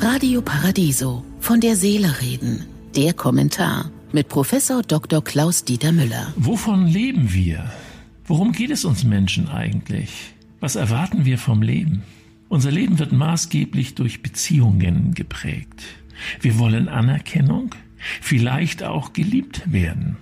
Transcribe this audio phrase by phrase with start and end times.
[0.00, 1.24] Radio Paradiso.
[1.40, 2.66] Von der Seele reden.
[2.96, 5.22] Der Kommentar mit Professor Dr.
[5.22, 6.32] Klaus Dieter Müller.
[6.36, 7.70] Wovon leben wir?
[8.24, 10.10] Worum geht es uns Menschen eigentlich?
[10.60, 12.02] Was erwarten wir vom Leben?
[12.48, 15.82] Unser Leben wird maßgeblich durch Beziehungen geprägt.
[16.40, 17.74] Wir wollen Anerkennung,
[18.20, 20.16] vielleicht auch geliebt werden.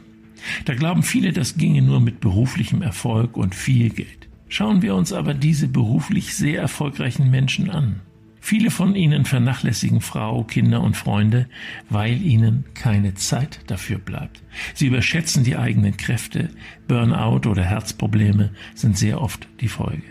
[0.65, 4.29] Da glauben viele, das ginge nur mit beruflichem Erfolg und viel Geld.
[4.49, 8.01] Schauen wir uns aber diese beruflich sehr erfolgreichen Menschen an.
[8.41, 11.47] Viele von ihnen vernachlässigen Frau, Kinder und Freunde,
[11.89, 14.43] weil ihnen keine Zeit dafür bleibt.
[14.75, 16.49] Sie überschätzen die eigenen Kräfte,
[16.89, 20.03] Burnout oder Herzprobleme sind sehr oft die Folge.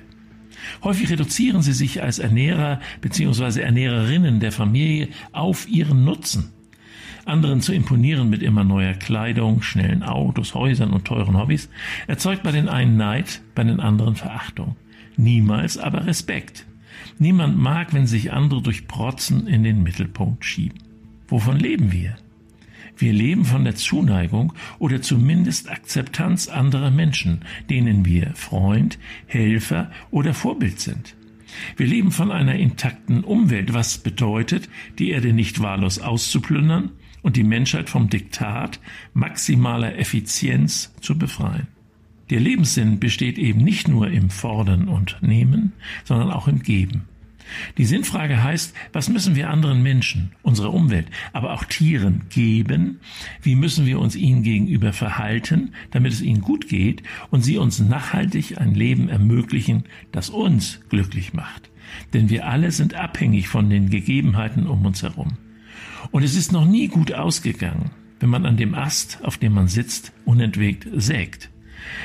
[0.84, 3.62] Häufig reduzieren sie sich als Ernährer bzw.
[3.62, 6.52] Ernährerinnen der Familie auf ihren Nutzen
[7.30, 11.70] anderen zu imponieren mit immer neuer Kleidung, schnellen Autos, Häusern und teuren Hobbys,
[12.08, 14.76] erzeugt bei den einen Neid, bei den anderen Verachtung.
[15.16, 16.66] Niemals aber Respekt.
[17.18, 20.80] Niemand mag, wenn sich andere durch Protzen in den Mittelpunkt schieben.
[21.28, 22.18] Wovon leben wir?
[22.98, 30.34] Wir leben von der Zuneigung oder zumindest Akzeptanz anderer Menschen, denen wir Freund, Helfer oder
[30.34, 31.16] Vorbild sind.
[31.78, 34.70] Wir leben von einer intakten Umwelt, was bedeutet,
[35.00, 36.92] die Erde nicht wahllos auszuplündern
[37.22, 38.80] und die Menschheit vom Diktat
[39.14, 41.68] maximaler Effizienz zu befreien.
[42.30, 47.06] Der Lebenssinn besteht eben nicht nur im Fordern und Nehmen, sondern auch im Geben.
[47.78, 53.00] Die Sinnfrage heißt, was müssen wir anderen Menschen, unserer Umwelt, aber auch Tieren geben?
[53.42, 57.80] Wie müssen wir uns ihnen gegenüber verhalten, damit es ihnen gut geht und sie uns
[57.80, 61.70] nachhaltig ein Leben ermöglichen, das uns glücklich macht?
[62.14, 65.38] Denn wir alle sind abhängig von den Gegebenheiten um uns herum.
[66.12, 67.90] Und es ist noch nie gut ausgegangen,
[68.20, 71.50] wenn man an dem Ast, auf dem man sitzt, unentwegt sägt.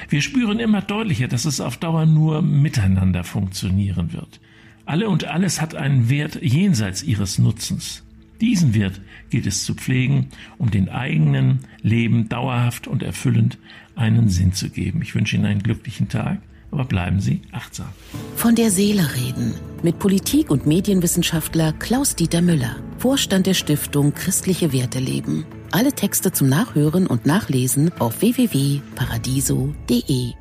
[0.09, 4.41] Wir spüren immer deutlicher, dass es auf Dauer nur miteinander funktionieren wird.
[4.87, 8.03] Alle und alles hat einen Wert jenseits ihres Nutzens.
[8.41, 13.59] Diesen Wert gilt es zu pflegen, um den eigenen Leben dauerhaft und erfüllend
[13.97, 15.01] einen Sinn zu geben.
[15.03, 16.41] Ich wünsche Ihnen einen glücklichen Tag
[16.75, 17.89] aber bleiben Sie achtsam.
[18.35, 24.99] Von der Seele reden mit Politik- und Medienwissenschaftler Klaus-Dieter Müller, Vorstand der Stiftung Christliche Werte
[24.99, 25.45] leben.
[25.73, 30.33] Alle Texte zum Nachhören und Nachlesen auf www.paradiso.de.